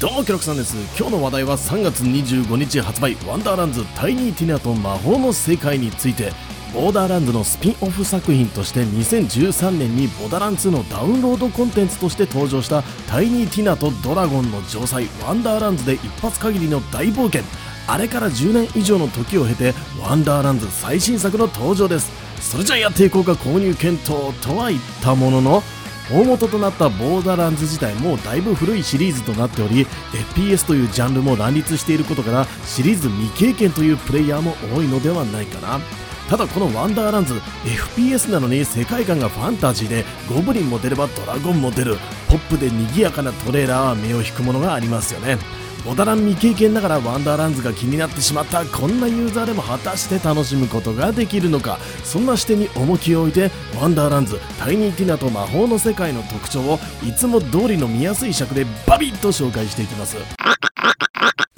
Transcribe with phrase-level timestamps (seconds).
[0.00, 0.76] どうもケロクさんです。
[0.98, 6.32] 今日の話題は3月25日発売ワンダーランズタイニーティナと魔法の世界について
[6.72, 17.42] ボーダーランズのスピンオフ作品として2013年にボダラン2のダウンロードコンテンツとして登場したタイニーティナとドラゴンの城塞ワンダーランズで一発限りの大冒険。
[17.86, 22.10] あれから10年以上の時を経てワンダーランズ最新作の登場です。
[22.40, 25.62] それじゃあやっていこうか購入検討とは言ったものの
[26.10, 29.86] 大元となったボーダーランズ自体もだいぶ古いシリーズとなっており
[30.34, 35.80] FPS というジャンルも乱立していることからシリーズ未経験というプレイヤーも多いのではないかな。
[36.28, 37.34] ただこのワンダーランズ
[37.64, 41.96] FPS なのに世界観がファンタジーでゴブリンも出ればドラゴンも出る
[42.28, 45.36] ポップで賑やかなトレーラーは目を引くものがありますよね。
[45.84, 51.78] ボダラン未経験ながらワンダーランズが気になってしまったこんなユーザーでも果たして楽しむことができるのか。
[52.02, 60.16] そんな視点に重きを置いてワンダーランズタイニーティナと魔法の世界の特徴をいつも通りの見やすい尺でバビッと紹介していきます。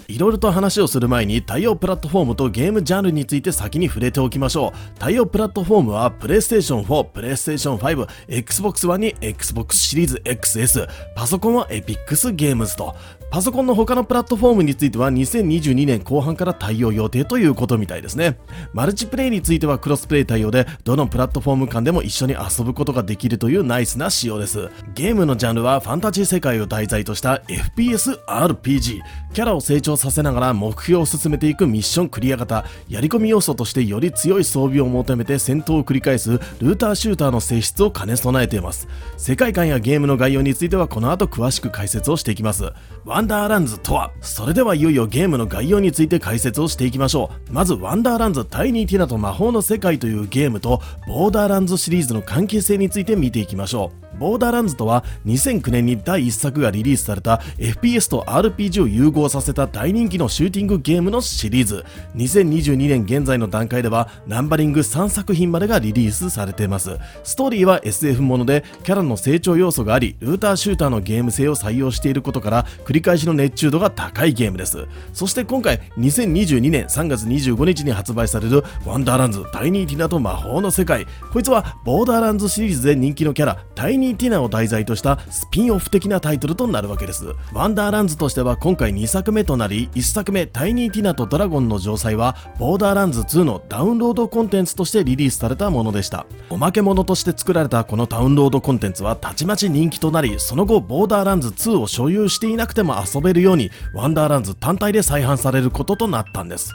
[0.09, 4.99] いろいろと話をする前に対応プラットフォームとゲームジャンルについて先に触れておきましょう。
[4.99, 12.95] 対応プラットフォームは PlayStation 4、PlayStation 5、Xbox One に Xbox シリーズ XS パソコンは Epix Games と。
[13.29, 18.39] パソコンの他のプラットフォームについては2022年後半から対応予定ということみたいですね。
[18.73, 24.71] マルチプレイについてはクロスプレイ対応で、どのプラットフォーム間でも一緒に遊ぶことができるというナイスな仕様です。
[24.95, 29.01] ゲームのジャンルはファンタジー世界を題材とした FPS RPG。
[29.35, 38.89] キャラを成長させながら目標を進めていくミッションクリア型、やり込み要素としてより強い装備を求めて戦闘を繰り返すルーターシューターの性質を兼ね備えています。
[39.19, 42.73] 世界観やゲームの概要についてはこの後詳しく解説をしていきます。
[43.17, 47.51] ワンダーランズとはそれではいよいよゲームの概要について解説をしていきましょう。
[47.51, 54.06] まずワンダーランズタイニーティナと魔法の世界というゲームとボーダーランズシリーズの関係性について見ていきましょう。
[54.19, 61.85] ボーダーランズとは2009年に第1作がリリースされた FPS と RPG を融合させた大人気のシューティングゲームのシリーズ。
[62.17, 66.99] 2022年現在の段階ではナンバリング3作品までがリリースされています。
[67.25, 74.87] ストーリーは SF ものでキャラの成長要素がありルーターシューターのゲーム性を採用していることから繰り返しの熱中度が高いゲームです。
[75.13, 81.07] そして今回2022年3月25日に発売されるワンダーランズタイニーティナと魔法の世界。
[81.33, 87.27] こいつはボーダーランズシリーズで人気のキャラタイニーニ・ティナを題材としたスピンオフ的なタイトルとなるわけです。
[87.53, 96.27] ワンダーランズとしては今回2作目となり、1作目タイニー・ティナとドラゴンの城塞は、ボーダーランズ2のダウンロードコンテンツとしてリリースされたものでした。
[96.51, 106.73] おまけ物として作られたこのダウンロードコンテンツはたちまち人気となり、その後ボーダーランズ2を所有していなくても遊べるように、ワンダーランズ単体で再販されることとなったんです。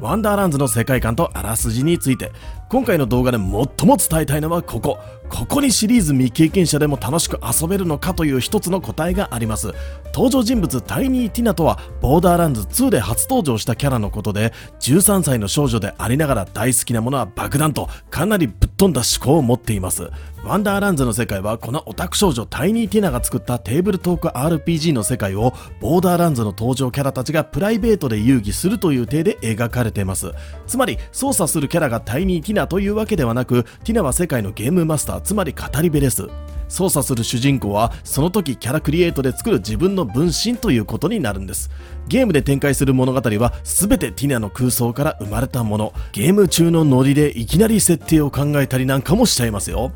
[0.00, 2.32] ワンダーランズの世界観とあらすじについて
[2.74, 4.98] 今回の動画で最も伝えたいのはここ。
[5.28, 9.72] ここにシリーズ未経験者でも楽しく遊べるのかという一つの答えがあります。
[10.12, 20.10] 登場人物タイニー・ティナとはボーダーランズ2で初登場したキャラのことで13歳の少女でありながら大好きなものは爆弾とかなりぶっ飛んだ思考を持っています。
[20.44, 30.32] ワンダーランズの世界はこのオタク少女タイニー・ティナが作ったテーブルトーク RPG の世界をボーダーランズの登場キャラたちがプライベートで遊戯するという体で描かれています。
[30.66, 36.28] つまり操作するキャラがタイニー・ティナというわけではなくティナは世界のゲームマスターつまり語り部です。
[36.68, 41.70] 操作する主人公はその時キャラクリエイトで作る自分の分身ということになるんです。
[42.08, 45.92] ゲームで展開する物語は全てティナの空想から生まれたもの。
[46.12, 49.92] ゲーム中のノリでいきなり設定を考えたりなんかもしちゃいますよ。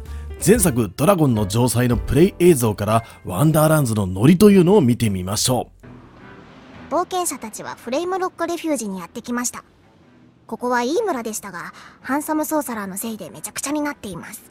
[0.46, 5.72] 前作ドラゴンの城塞のプレイ映像からワンダーランズのノリというのを見てみましょ
[6.90, 6.94] う。
[6.94, 9.64] 冒険者たちはフレイムロックレフュージにやってきました。
[10.48, 14.50] ここはいい村でしたがハンサムソーサラーのせいでめちゃくちゃになっています。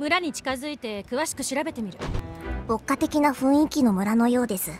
[0.00, 1.98] 村に近づいて詳しく調べてみる。
[2.68, 4.72] 牧歌的な雰囲気の村のようです。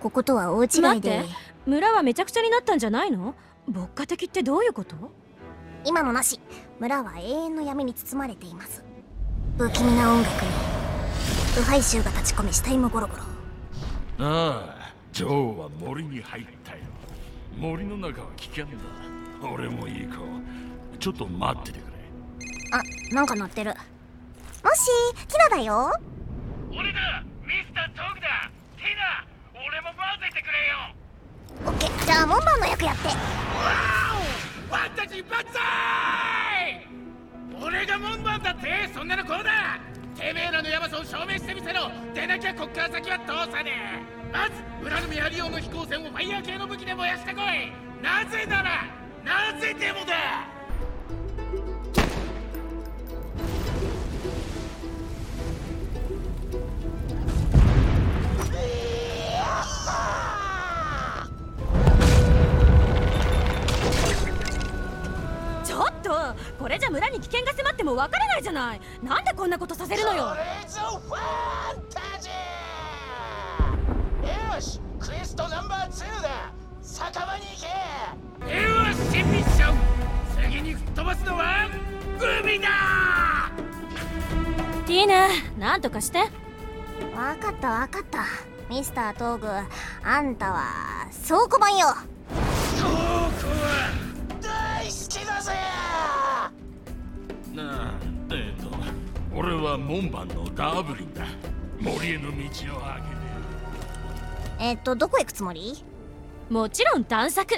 [0.00, 1.26] こことは大違いで。
[1.66, 3.34] 村はめちゃくちゃになったんじゃないの？
[3.66, 4.96] 牧歌的ってどういうこと？
[5.84, 6.40] 今のなし。
[6.78, 8.82] 村は永遠の闇に包まれています。
[9.58, 10.50] 不気味な音楽に。
[11.56, 13.22] 腐敗臭が立ち込み死体もゴロゴロ。
[14.26, 16.78] ああジョーは森に入ったよ。
[17.58, 18.72] 森の中は危険だ
[19.42, 20.16] 俺もいい子
[20.98, 21.92] ちょっと待っててくれ。
[22.72, 23.70] あなんか鳴ってる。
[23.72, 24.90] もし
[25.28, 25.90] ティナだよ。
[26.70, 27.24] 俺だ！
[27.42, 28.50] ミスタートークだ！
[28.76, 29.24] ティナ！
[29.66, 30.76] 俺も混ぜてくれよ！
[31.66, 32.06] オッケー。
[32.06, 33.08] じゃあ門番の役やって。
[33.08, 33.14] わ
[34.70, 38.90] おワンタチバッザー俺が門番だって！
[38.94, 39.80] そんなのこうだ！
[40.16, 41.90] てめえらのヤマソを証明してみせろ！
[42.14, 43.72] でなきゃこっから先は通さね
[44.30, 44.32] え！
[44.32, 44.52] まず
[44.82, 47.72] 村の見張り用の飛行船をファイヤー系の武器で燃やしてこい！
[48.02, 48.84] なぜなら
[49.24, 50.48] なぜでもだ。
[65.62, 66.10] ちょっと
[66.58, 68.80] これじゃ村に危険が迫っても分からないじゃない。
[69.02, 70.28] なんでこんなことさせるのよ。
[70.28, 70.42] それ
[85.70, 86.18] ナなんとかして。
[86.18, 88.24] わかったわかった。
[88.68, 89.46] ミスタートーグ
[90.02, 90.64] あんたは
[91.26, 91.86] 倉庫版よ。
[92.80, 93.90] トークは
[94.42, 95.52] 大好きだぜ。
[97.54, 97.94] なあ
[98.32, 98.68] えっ、と
[99.32, 101.24] 俺は門番のダーブリンだ。
[101.80, 102.74] 森への道を開けて
[104.58, 105.84] えっとどこ行くつもり？
[106.48, 107.54] もちろん探索。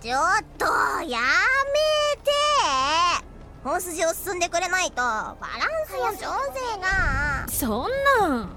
[0.00, 0.64] ちょっと
[1.02, 3.23] やめて
[3.64, 7.90] 本筋を進んでくれないとバランスの調整がそん
[8.20, 8.50] な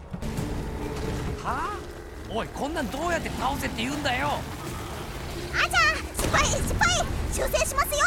[1.43, 1.77] はあ？
[2.29, 4.31] おいこんなんどうやって倒せって言うんだよ。
[5.53, 7.05] あじゃあ失敗失敗。
[7.31, 8.05] 修正しますよ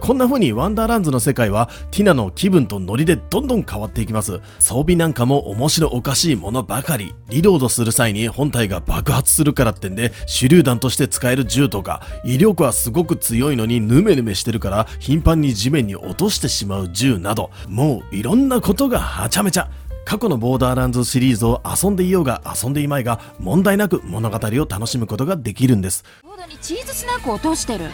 [0.00, 4.40] こんな風にワンダーランズの世界はティナの気分とノリでどんどん変わっていきます。
[4.58, 7.14] 装備なんかも面白おかしいものばかり。
[7.28, 19.68] リロードする際に本体が爆発するからってんで手榴弾として使える銃とか威力はすごく強いのにヌメヌメしてるから頻繁に地面に落としてしまう銃などもういろんなことがはちゃめちゃ。
[20.06, 26.04] 過去のボーダーランズシリーズを遊んでいようが遊んでいまいが問題なく物語を楽しむことができるんです。
[26.24, 27.84] ボーダにチーズスナック落としてる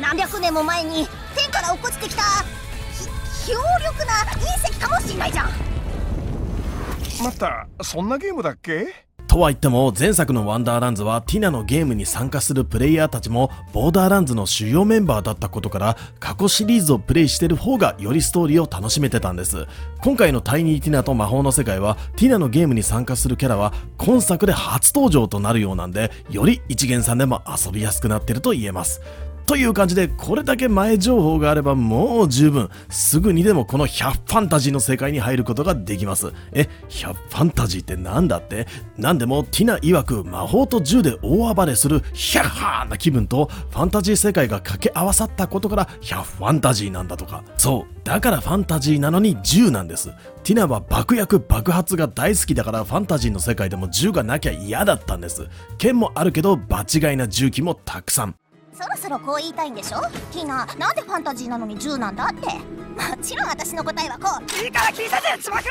[0.00, 2.22] 何百年も前に天から落っこちてきた
[2.92, 5.46] ひ強力な隕石かもしんないじゃん。
[7.22, 9.06] 待ったそんなゲームだっけ？
[9.26, 19.66] とは言っても前作のワンダーランズはティナのゲームに参加するプレイヤーたちもボーダーランズの主要メンバーだったことから過去シリーズをプレイしてる方がよりストーリーを楽しめてたんです。
[20.02, 29.00] 今回のタイニーティナと魔法の世界はティナのゲームに参加するキャラは今作で初登場となるようなんでより一元さんでも遊びやすくなってると言えます
[29.46, 36.32] という感じでこれだけ前情報があればもう十分すぐにでもこの100ファンタジーの世界に入ることができます。
[36.52, 38.66] え100ファンタジーってなんだって？
[38.98, 47.44] なんでもティナ曰く魔法と銃で大暴れするヒャッハーな気分とファンタジー世界が掛け合わさったことから100ファンタジーなんだとか。
[47.56, 50.10] そうだからファンタジーなのに銃なんです。
[50.42, 55.46] ティナは爆薬爆発が大好きだからファンタジーの世界でも銃がなきゃ嫌だったんです。
[55.78, 58.34] 剣もあるけど場違いな銃器もたくさん。
[58.76, 60.02] そろそろこう言いたいんでしょ？
[60.32, 62.46] ティナなんでファンタジーなのに銃なんだって？
[62.46, 64.64] もちろん私の答えはこう。
[64.64, 65.70] いいから聞いててつまくれ！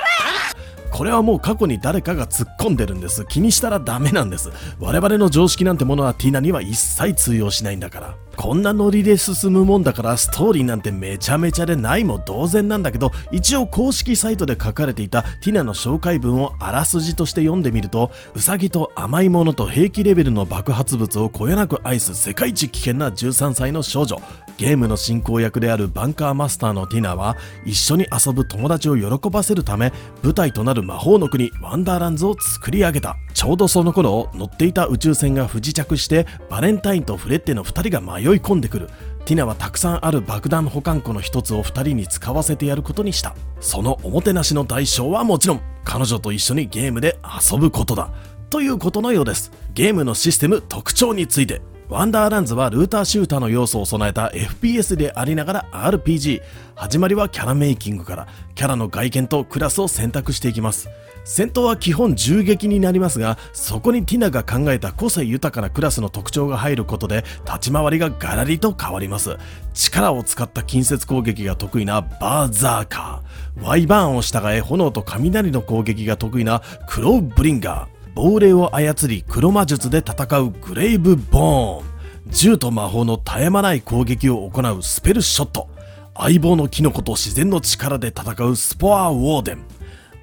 [0.92, 3.24] これはもう過去に誰かが突っ込んでるんです。
[3.26, 4.50] 気にしたらダメなんです。
[4.80, 24.22] 我々の常識なんてものはティナには一切通用しないんだからこんなノリで進むもんだからストーリーなんてめちゃめちゃでないも同然なんだけど一応公式サイトで書かれていたティナの紹介文をあらすじとして読んでみるとウサギと甘いものと兵器レベルの爆発物をこよなく愛す世界一危険な13歳の少女
[24.58, 27.36] ゲームの進行役であるバンカーマスターのティナは
[27.66, 29.92] 一緒に遊ぶ友達を喜ばせるため
[30.24, 33.18] 舞台となる魔法の国ワンダーランズを作り上げた。
[33.36, 38.90] ちょうどその頃乗っていた宇宙船が不時着してバレンタインとフレッテの2人が迷い込んでくる。
[39.26, 43.36] ティナはたくさんある爆弾保管庫の一つを2人に使わせてやることにした。
[43.60, 47.20] そのおもてなしの代償はもちろん彼女と一緒にゲームで
[47.52, 48.12] 遊ぶことだ。
[48.50, 49.52] ということのようです。
[49.74, 51.62] ゲームのシステム特徴について。
[51.90, 56.42] ワンダーランズはルーターシューターの要素を備えた FPS でありながら RPG
[56.74, 58.28] 始まりはキャラメイキングから。
[58.56, 60.90] キャラの外見とクラスを選択していきます。
[61.26, 69.38] 戦闘は基本銃撃になりますがそこにティナが考えた個性豊かなクラスの特徴が入ることで立ち回りがガラリと変わります。
[69.74, 77.96] 力を使った近接攻撃が得意なバーザーカーワイバーンを従え炎と雷の攻撃が得意なクロウブリンガー。
[78.14, 81.86] 亡霊を操り黒魔術で戦うグレイブボーン。
[82.28, 85.68] 銃と魔法の絶え間ない攻撃を行うスペルショット。
[86.16, 89.75] 相棒のキノコと自然の力で戦うスポアウォーデン。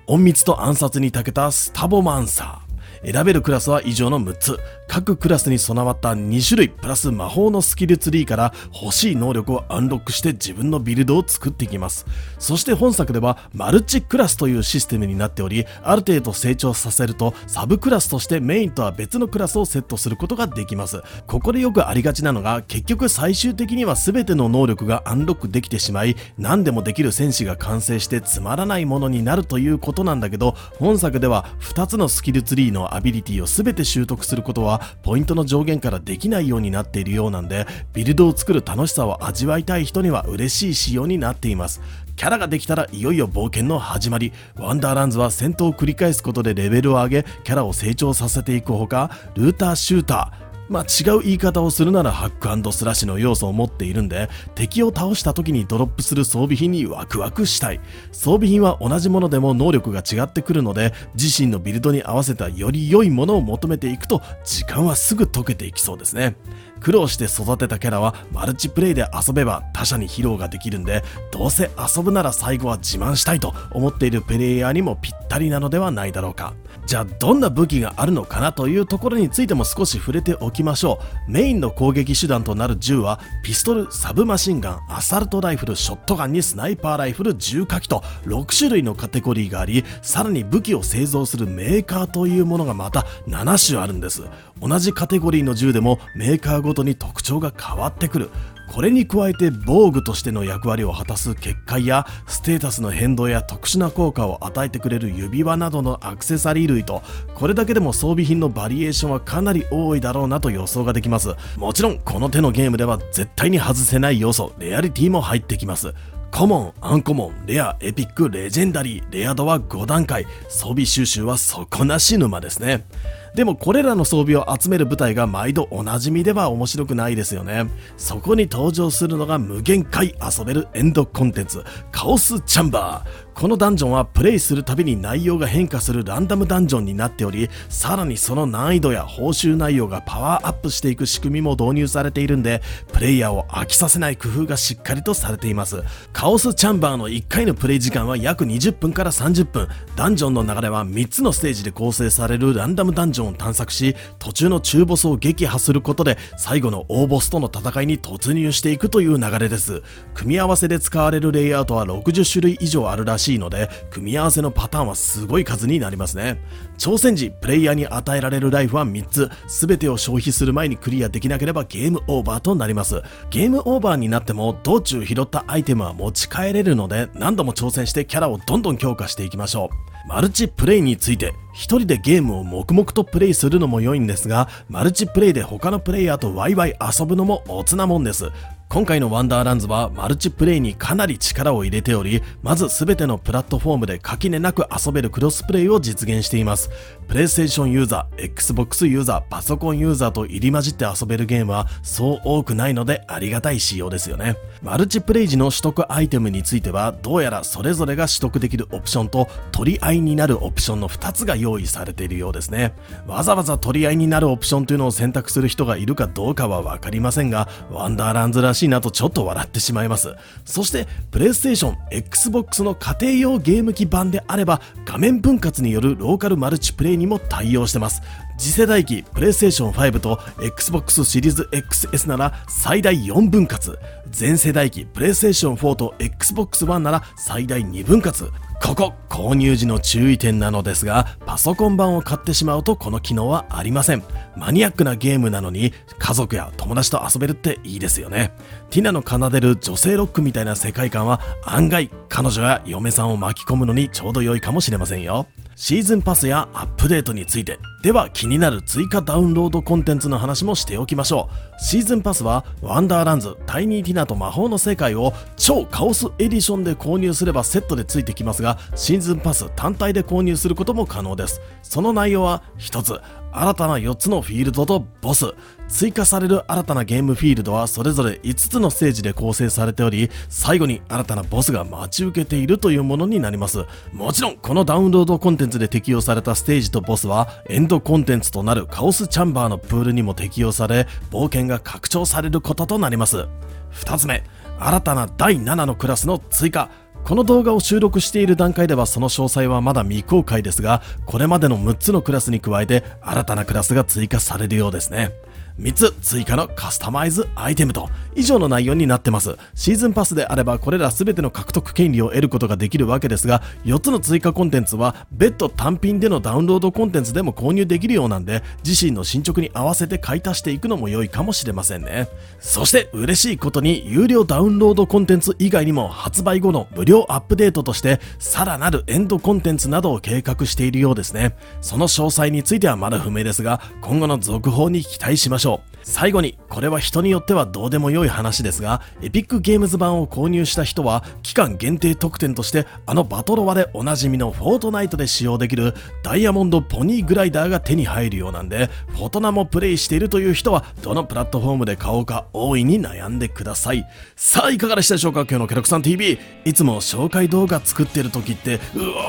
[0.09, 3.13] 隠密と暗殺に長けたスタボマンサー。
[3.13, 4.59] 選べるクラスは以上の6つ。
[4.95, 12.05] 各クラスに備わった2種類プラス魔法のスキルツリーから欲しい能力をアンロックして自分のビルドを作っていきます。
[12.39, 21.01] そして本作ではマルチクラスというシステムになっておりある程度成長させるとサブクラスとしてメインとは別のクラスをセットすることができます。
[21.27, 41.81] ここでよくありがちなのが結局最終的には全ての能力がアンロックできてしまい何でもできる戦士が完成してつまらないものになるということなんだけど本作では2つのスキルツリーのアビリティを全て習得することはポイントの上限からできないようになっているようなんでビルドを作る楽しさを味わいたい人には嬉しい仕様になっています。
[42.17, 44.33] キャラができたらいよいよ冒険の始まり。
[44.57, 50.52] ワンダーランズは戦闘を繰り返すことでレベルを上げキャラを成長させていくほかルーターシューター。
[50.73, 57.81] まあ違う言い方をするならハックスラッシュの要素を持っているんで敵を倒した時にドロップする装備品にワクワクしたい。
[58.11, 66.37] 装備品は同じものでも能力が違ってくるので自身のビルドに合わせたより良いものを求めていくと時間はすぐ解けていきそうですね。
[66.83, 76.55] 苦労して育てたキャラはマルチプレイで遊べば他者に披露ができるんでどうせ遊ぶなら最後は自慢したいと思っているプレイヤーにもぴったりなのではないだろうか。
[76.85, 80.99] じゃあどんな武器があるのかなというところについても少し触れておきましょ
[81.29, 81.31] う。
[81.31, 94.23] メインの攻撃手段となる銃はピストルサブマシンガンアサルトライフルショットガンにスナイパーライフル重火器と6種類のカテゴリーがありさらに武器を製造するメーカーというものがまた7種あるんです。
[94.63, 98.31] 同じカテゴリーの銃でもメーカーごとに特徴が変わってくる。
[98.73, 107.03] これに加えて防具としての役割を果たす結界やステータスの変動や特殊な効果を与えてくれる指輪などのアクセサリー類と
[107.35, 111.35] これだけでも装備品のバリエーションはかなり多いだろうなと予想ができます。
[111.59, 115.93] もちろんこの手のゲームでは絶対に外せない要素レアリティも入ってきます。
[116.31, 122.87] コモン、アンコモン、レア、エピック、レジェンダリー、レア度は5段階、装備収集は底なし沼ですね。
[123.35, 127.67] でもこれらの装備を集める舞台が毎度おなじみでは面白くないですよね。
[127.97, 133.33] そこに登場するのが無限回遊べるエンドコンテンツ、カオスチャンバー。
[133.35, 142.61] このダンジョンはプレイするたびに内容が変化するランダムダンジョンになっており、さらにその難易度や報酬内容がパワーアップしていく仕組みも導入されているんで、
[142.93, 145.83] プレイヤーを飽きさせない工夫がしっかりとされています。
[146.13, 149.69] カオスチャンバーの1回のプレイ時間は約20分から30分。
[149.97, 159.83] ダンジョンの流れは3つのステージで構成されるランダムダンジョンを探索し、途中の中ボスを撃破することで、最後の大ボスとの戦いに突入していくという流れです。
[160.15, 166.41] 組み合わせで使われるレイアウトは60種類以上あるらしいので、組み合わせのパターンはすごい数になりますね。
[166.79, 173.03] 挑戦時、プレイヤーに与えられるライフは3つ、全てを消費する前にクリアできなければゲームオーバーとなります。
[173.31, 179.92] ゲームオーバーになっても、道中拾ったアイテムは持ち帰れるので、何度も挑戦してキャラをどんどん強化していきましょう。
[180.07, 188.31] マルチプレイについて1人でゲームを黙々とプレイするのも良いんですがマルチプレイで他のプレイヤーとワイワイ遊ぶのもおつなもんです。
[188.73, 196.71] 今回のワンダーランズはマルチプレイにかなり力を入れておりまず全てのプラットフォームで垣根なく遊べるクロスプレイを実現しています。
[197.07, 204.39] プレイステーションユーザー XBOX ユーザーパソコンユーザーと入り混じって遊べるゲームはそう多くないのでありがたい仕様ですよね。
[204.63, 212.73] マルチプレイ時の取得アイテムについてはどうやらそれぞれが取得できるオプションと取り合いになるオプションの2つが用意されているようですね。
[213.07, 220.15] わざわざ取り合いになるオプションというのを選択する人がいるかどうかは分かりませんがワンダーランズらしいなとちょっと笑ってしまいます。
[220.45, 228.03] そしてプレイステーション XBOX の家庭用ゲーム機版であれば画面分割によるローカルマルチプレイにも対応してます。
[228.39, 233.79] 次世代機プレイステーション5と XBOX シリーズ XS なら最大4分割。
[234.11, 238.31] 全世代機プレイステーション4と XBOX1 なら最大2分割。
[238.63, 244.05] ここ購入時の注意点なのですがパソコン版を買ってしまうとこの機能はありません。
[244.37, 248.33] マニアックなゲームなのに家族や友達と遊べるっていいですよね。
[248.73, 255.27] ティナの奏でる女性ロックみたいな世界観は案外彼女や嫁さんを巻き込むのにちょうど良いかもしれませんよ。
[255.57, 261.29] シーズンパスやアップデートについてでは気になる追加ダウンロードコンテンツの話もしておきましょ
[261.61, 261.63] う。
[261.63, 271.43] シーズンパスはワンダーランズタイニーティナと魔法の世界を超カオスエディションで購入すればセットでついてきますがシーズンパス単体で購入することも可能です。
[271.63, 273.22] その内容は1つ。
[273.33, 275.35] 新たな4つのフィールドとボス。
[275.69, 283.65] 追加される新たなゲームフィールドはそれぞれ5つのステージで構成されており最後に新たなボスが待ち受けているというものになります。
[283.93, 293.29] もちろんこのダウンロードコンテンツで適用されたステージとボスはエンドコンテンツとなるカオスチャンバーのプールにも適用され冒険が拡張されることとなります。
[293.73, 294.23] 2つ目
[294.59, 296.69] 新たな第7のクラスの追加
[297.05, 305.11] この動画を収録している段階ではその詳細はまだ未公開ですがこれまでの6つのクラスに加えて新たなクラスが追加されるようですね。
[305.59, 307.89] 3つ追加のカスタマイズアイテムと。
[308.15, 309.37] 以上の内容になってます。
[309.55, 322.09] シーズンパスであればこれら全ての獲得権利を得ることができるわけですが4つの追加コンテンツは別途単品でのダウンロードコンテンツでも購入できるようなんで自身の進捗に合わせて買い足していくのも良いかもしれませんね。
[322.41, 331.35] そして嬉しいことに有料ダウンロードコンテンツ以外にも発売後の無料アップデートとしてさらなるエンドコンテンツなどを計画しているようですね。
[331.61, 335.42] その詳細についてはまだ不明ですが今後の続報に期待しましょう。
[335.83, 353.87] 最後にこれは人によってはどうでもよい話ですがエピックゲームズ版を購入した人は期間限定特典としてあのバトロワでおなじみのフォートナイトで使用できるダイヤモンドポニーグライダーが手に入るようなんでフォトナもプレイしているという人はどのプラットフォームで買おうか大いに悩んでください。
[354.17, 355.21] さあいかがでしたでしょうか？
[355.23, 358.59] 今日のケロクさん TV いつも紹介動画作ってる時ってう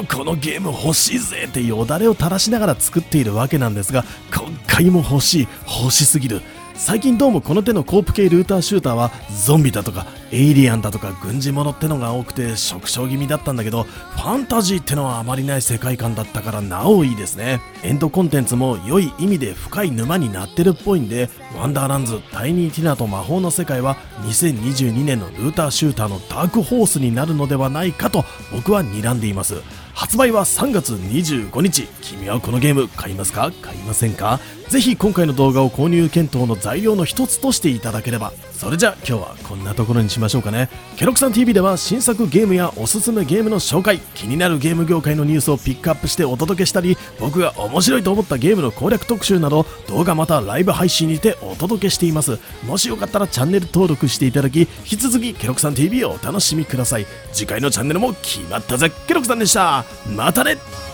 [0.01, 4.03] おこのゲーム欲しいぜってよだれを垂らしながら作っているわけなんですが
[4.35, 5.47] 今回も欲しい。
[5.81, 6.41] 欲しすぎる。
[6.75, 9.11] 最近どうもこの手のコープ系ルーターシューターは
[9.45, 17.61] ゾンビだとかエイリアンだとか軍事物ってのが多くて縮小気味だったんだけどファンタジーってのはあまりない世界観だったからなおいいですね。
[17.83, 29.61] エンドコンテンツも良い意味で深い沼になってるっぽいんでワンダーランズタイニーティナと魔法の世界は2022年のルーターシューターのダークホースになるのではないかと僕は睨んでいます。
[29.93, 31.87] 発売は3月25日。
[32.01, 33.51] 君はこのゲーム買いますか？
[33.61, 34.39] 買いませんか？
[34.69, 38.33] ぜひ今回の動画を購入検討の材料の一つとしていただければ。
[38.63, 40.69] それじゃあ今日はこんなところにしましょうかね。
[40.95, 43.99] ケロクさん TV では新作ゲームやおすすめゲームの紹介。
[44.15, 52.39] 気になるゲーム業界のニュースをピックアップしてお届けしたり僕が面白いと思ったゲームの攻略特集など動画またライブ配信にてお届けしています。
[52.65, 57.05] もしよかったらチャンネル登録していただき引き続きケロクさん TV をお楽しみください。
[57.33, 58.89] 次回のチャンネルも決まったぜ。
[59.07, 59.83] ケロクさんでした。
[60.15, 60.92] またね。